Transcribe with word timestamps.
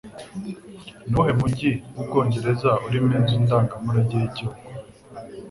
Nuwuhe 1.07 1.33
mujyi 1.39 1.71
mubwongereza 1.93 2.69
urimo 2.85 3.09
inzu 3.17 3.35
ndangamurage 3.45 4.15
yigihugu 4.21 4.61